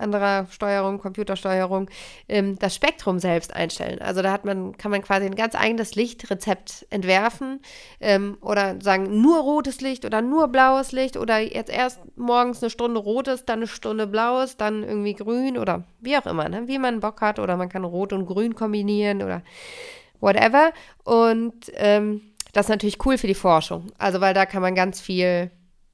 anderer 0.00 0.46
Steuerung, 0.50 0.98
Computersteuerung, 0.98 1.88
ähm, 2.28 2.58
das 2.58 2.74
Spektrum 2.74 3.18
selbst 3.18 3.54
einstellen. 3.54 4.00
Also 4.00 4.22
da 4.22 4.32
hat 4.32 4.44
man, 4.44 4.76
kann 4.76 4.90
man 4.90 5.02
quasi 5.02 5.26
ein 5.26 5.34
ganz 5.34 5.54
eigenes 5.54 5.94
Lichtrezept 5.94 6.86
entwerfen 6.90 7.60
ähm, 8.00 8.38
oder 8.40 8.76
sagen, 8.80 9.20
nur 9.20 9.40
rotes 9.40 9.80
Licht 9.80 10.04
oder 10.04 10.22
nur 10.22 10.48
blaues 10.48 10.92
Licht 10.92 11.16
oder 11.16 11.38
jetzt 11.38 11.70
erst 11.70 12.00
morgens 12.16 12.62
eine 12.62 12.70
Stunde 12.70 13.00
rotes, 13.00 13.44
dann 13.44 13.60
eine 13.60 13.66
Stunde 13.66 14.06
blaues, 14.06 14.56
dann 14.56 14.82
irgendwie 14.82 15.14
grün 15.14 15.58
oder 15.58 15.84
wie 16.00 16.16
auch 16.16 16.26
immer, 16.26 16.48
ne? 16.48 16.66
wie 16.66 16.78
man 16.78 17.00
Bock 17.00 17.20
hat 17.20 17.38
oder 17.38 17.56
man 17.56 17.68
kann 17.68 17.84
rot 17.84 18.12
und 18.12 18.26
grün 18.26 18.54
kombinieren 18.54 19.22
oder 19.22 19.42
whatever. 20.20 20.72
Und 21.04 21.70
ähm, 21.74 22.22
das 22.52 22.66
ist 22.66 22.70
natürlich 22.70 23.04
cool 23.04 23.18
für 23.18 23.26
die 23.26 23.34
Forschung. 23.34 23.92
Also, 23.98 24.20
weil 24.20 24.34
da 24.34 24.46
kann 24.46 24.62
man 24.62 24.74
ganz 24.74 25.00
viel 25.00 25.50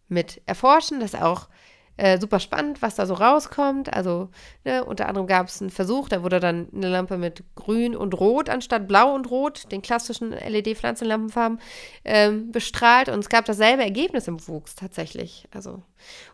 mit 0.09 0.41
erforschen. 0.47 1.01
Das 1.01 1.15
auch 1.15 1.49
äh, 1.97 2.19
super 2.19 2.41
spannend, 2.41 2.83
was 2.83 2.95
da 2.95 3.07
so 3.07 3.15
rauskommt. 3.15 3.93
Also, 3.93 4.29
ne, 4.65 4.85
unter 4.85 5.09
anderem 5.09 5.27
gab 5.27 5.49
es 5.49 5.61
einen 5.61 5.71
Versuch, 5.71 6.09
da 6.09 6.23
wurde 6.23 6.41
dann 6.41 6.69
eine 6.75 6.89
Lampe 6.89 7.19
mit 7.19 7.45
grün 7.55 7.97
und 7.97 8.19
rot 8.19 8.49
anstatt 8.51 8.87
blau 8.87 9.15
und 9.15 9.31
rot, 9.31 9.71
den 9.73 9.83
klassischen 9.83 10.33
LED-Pflanzenlampenfarben, 10.33 11.61
ähm, 12.05 12.53
bestrahlt. 12.53 13.09
Und 13.09 13.21
es 13.21 13.29
gab 13.29 13.45
dasselbe 13.45 13.83
Ergebnis 13.83 14.29
im 14.29 14.47
Wuchs 14.49 14.75
tatsächlich. 14.75 15.49
Also, 15.53 15.83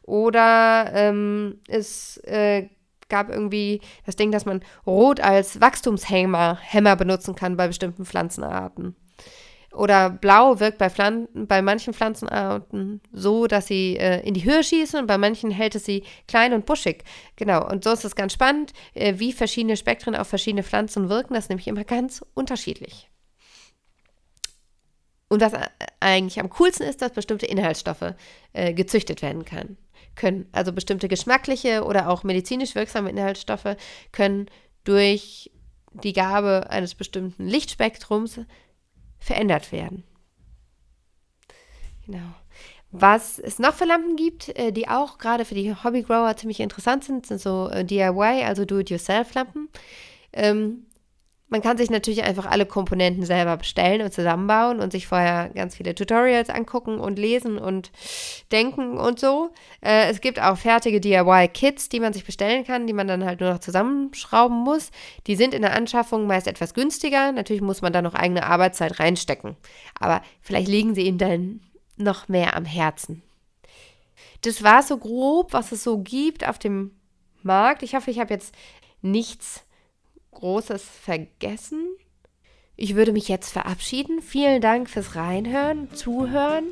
oder 0.02 0.90
ähm, 0.92 1.60
es 1.68 2.18
äh, 2.24 2.68
gab 3.08 3.28
irgendwie 3.28 3.80
das 4.06 4.16
Ding, 4.16 4.32
dass 4.32 4.46
man 4.46 4.62
Rot 4.86 5.20
als 5.20 5.60
Wachstumshemmer 5.60 6.58
Hämmer 6.60 6.96
benutzen 6.96 7.34
kann 7.34 7.56
bei 7.56 7.68
bestimmten 7.68 8.04
Pflanzenarten. 8.04 8.96
Oder 9.72 10.10
blau 10.10 10.60
wirkt 10.60 10.76
bei, 10.76 10.90
Pflan 10.90 11.28
bei 11.32 11.62
manchen 11.62 11.94
Pflanzenarten 11.94 13.00
so, 13.10 13.46
dass 13.46 13.66
sie 13.66 13.96
äh, 13.96 14.20
in 14.20 14.34
die 14.34 14.44
Höhe 14.44 14.62
schießen 14.62 15.00
und 15.00 15.06
bei 15.06 15.16
manchen 15.16 15.50
hält 15.50 15.74
es 15.74 15.86
sie 15.86 16.04
klein 16.28 16.52
und 16.52 16.66
buschig. 16.66 17.04
Genau, 17.36 17.66
und 17.68 17.82
so 17.84 17.92
ist 17.92 18.04
es 18.04 18.14
ganz 18.14 18.34
spannend, 18.34 18.72
äh, 18.92 19.14
wie 19.16 19.32
verschiedene 19.32 19.78
Spektren 19.78 20.14
auf 20.14 20.28
verschiedene 20.28 20.62
Pflanzen 20.62 21.08
wirken. 21.08 21.32
Das 21.32 21.44
ist 21.44 21.48
nämlich 21.48 21.68
immer 21.68 21.84
ganz 21.84 22.22
unterschiedlich. 22.34 23.08
Und 25.28 25.40
was 25.40 25.54
eigentlich 26.00 26.38
am 26.38 26.50
coolsten 26.50 26.86
ist, 26.86 27.00
dass 27.00 27.12
bestimmte 27.12 27.46
Inhaltsstoffe 27.46 28.14
äh, 28.52 28.74
gezüchtet 28.74 29.22
werden 29.22 29.46
kann, 29.46 29.78
können. 30.14 30.46
Also 30.52 30.74
bestimmte 30.74 31.08
geschmackliche 31.08 31.84
oder 31.84 32.10
auch 32.10 32.22
medizinisch 32.22 32.74
wirksame 32.74 33.08
Inhaltsstoffe 33.08 33.76
können 34.12 34.50
durch 34.84 35.50
die 35.94 36.12
Gabe 36.12 36.68
eines 36.68 36.94
bestimmten 36.94 37.46
Lichtspektrums 37.46 38.40
verändert 39.22 39.72
werden. 39.72 40.04
Genau. 42.06 42.34
Was 42.90 43.38
es 43.38 43.58
noch 43.58 43.72
für 43.72 43.86
Lampen 43.86 44.16
gibt, 44.16 44.50
äh, 44.58 44.70
die 44.70 44.86
auch 44.88 45.16
gerade 45.16 45.46
für 45.46 45.54
die 45.54 45.74
Hobbygrower 45.74 46.36
ziemlich 46.36 46.60
interessant 46.60 47.04
sind, 47.04 47.26
sind 47.26 47.40
so 47.40 47.68
äh, 47.70 47.84
DIY, 47.84 48.44
also 48.44 48.66
Do-it-yourself-Lampen. 48.66 49.70
Ähm, 50.34 50.86
man 51.52 51.60
kann 51.60 51.76
sich 51.76 51.90
natürlich 51.90 52.22
einfach 52.22 52.46
alle 52.46 52.64
Komponenten 52.64 53.26
selber 53.26 53.58
bestellen 53.58 54.00
und 54.00 54.10
zusammenbauen 54.10 54.80
und 54.80 54.90
sich 54.90 55.06
vorher 55.06 55.50
ganz 55.50 55.76
viele 55.76 55.94
Tutorials 55.94 56.48
angucken 56.48 56.98
und 56.98 57.18
lesen 57.18 57.58
und 57.58 57.92
denken 58.50 58.96
und 58.96 59.20
so. 59.20 59.50
Äh, 59.82 60.10
es 60.10 60.22
gibt 60.22 60.40
auch 60.40 60.56
fertige 60.56 60.98
DIY-Kits, 60.98 61.90
die 61.90 62.00
man 62.00 62.14
sich 62.14 62.24
bestellen 62.24 62.64
kann, 62.64 62.86
die 62.86 62.94
man 62.94 63.06
dann 63.06 63.26
halt 63.26 63.40
nur 63.40 63.50
noch 63.50 63.58
zusammenschrauben 63.58 64.56
muss. 64.56 64.90
Die 65.26 65.36
sind 65.36 65.52
in 65.52 65.60
der 65.60 65.76
Anschaffung 65.76 66.26
meist 66.26 66.46
etwas 66.46 66.72
günstiger. 66.72 67.32
Natürlich 67.32 67.60
muss 67.60 67.82
man 67.82 67.92
da 67.92 68.00
noch 68.00 68.14
eigene 68.14 68.46
Arbeitszeit 68.46 68.98
reinstecken. 68.98 69.54
Aber 70.00 70.22
vielleicht 70.40 70.68
liegen 70.68 70.94
sie 70.94 71.02
ihm 71.02 71.18
dann 71.18 71.60
noch 71.98 72.28
mehr 72.28 72.56
am 72.56 72.64
Herzen. 72.64 73.22
Das 74.40 74.62
war 74.62 74.82
so 74.82 74.96
grob, 74.96 75.52
was 75.52 75.70
es 75.70 75.84
so 75.84 75.98
gibt 75.98 76.48
auf 76.48 76.58
dem 76.58 76.92
Markt. 77.42 77.82
Ich 77.82 77.94
hoffe, 77.94 78.10
ich 78.10 78.20
habe 78.20 78.32
jetzt 78.32 78.54
nichts 79.02 79.66
Großes 80.32 80.82
vergessen. 80.82 81.96
Ich 82.74 82.96
würde 82.96 83.12
mich 83.12 83.28
jetzt 83.28 83.52
verabschieden. 83.52 84.22
Vielen 84.22 84.60
Dank 84.60 84.88
fürs 84.88 85.14
Reinhören, 85.14 85.92
Zuhören. 85.94 86.64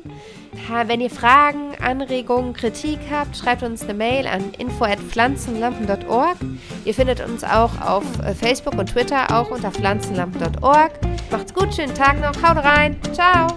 Wenn 0.87 0.99
ihr 0.99 1.11
Fragen, 1.11 1.75
Anregungen, 1.79 2.53
Kritik 2.53 2.99
habt, 3.11 3.37
schreibt 3.37 3.63
uns 3.63 3.83
eine 3.83 3.93
Mail 3.93 4.25
an 4.27 4.53
info@pflanzenlampen.org. 4.57 6.37
Ihr 6.85 6.93
findet 6.93 7.21
uns 7.21 7.43
auch 7.43 7.79
auf 7.81 8.03
äh, 8.19 8.33
Facebook 8.33 8.77
und 8.77 8.87
Twitter, 8.87 9.37
auch 9.37 9.51
unter 9.51 9.71
pflanzenlampen.org. 9.71 10.99
Macht's 11.29 11.53
gut, 11.53 11.73
schönen 11.73 11.95
Tag 11.95 12.19
noch, 12.19 12.35
haut 12.43 12.63
rein, 12.63 12.99
ciao! 13.13 13.47